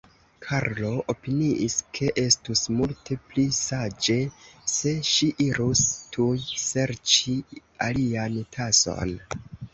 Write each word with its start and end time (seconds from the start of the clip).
Karlo 0.43 0.91
opiniis, 1.13 1.75
ke 1.97 2.07
estus 2.21 2.63
multe 2.77 3.17
pli 3.33 3.43
saĝe, 3.59 4.17
se 4.77 4.95
ŝi 5.11 5.31
irus 5.49 5.85
tuj 6.17 6.33
serĉi 6.65 7.37
alian 7.91 8.43
tason. 8.59 9.17